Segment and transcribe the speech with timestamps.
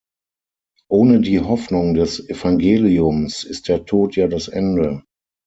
[0.89, 5.03] Ohne die Hoffnung des Evangeliums ist der Tod ja das Ende.